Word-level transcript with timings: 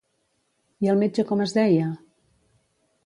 I 0.85 0.89
el 0.95 0.97
metge 1.03 1.25
com 1.33 1.45
es 1.45 1.55
deia? 1.59 1.93